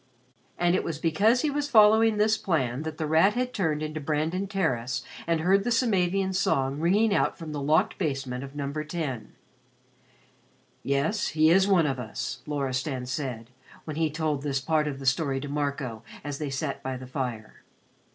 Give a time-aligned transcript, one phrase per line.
[0.57, 3.99] And it was because he was following this plan that The Rat had turned into
[4.01, 8.83] Brandon Terrace and heard the Samavian song ringing out from the locked basement of Number
[8.83, 9.33] 10.
[10.81, 13.51] "Yes, he is one of us," Loristan said,
[13.83, 17.05] when he told this part of the story to Marco as they sat by the
[17.05, 17.61] fire.